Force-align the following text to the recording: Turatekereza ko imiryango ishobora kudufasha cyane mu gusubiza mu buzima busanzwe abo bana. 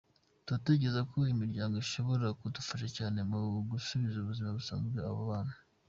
Turatekereza 0.45 1.01
ko 1.11 1.17
imiryango 1.33 1.75
ishobora 1.83 2.25
kudufasha 2.39 2.87
cyane 2.97 3.19
mu 3.29 3.39
gusubiza 3.71 4.17
mu 4.19 4.27
buzima 4.31 4.49
busanzwe 4.57 4.99
abo 5.09 5.21
bana. 5.31 5.53